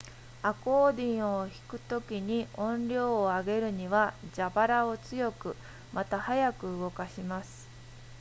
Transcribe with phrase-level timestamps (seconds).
[0.41, 5.55] アコーディオンを弾くときに音量を上げるには蛇腹を強く
[5.93, 7.69] または速く動かします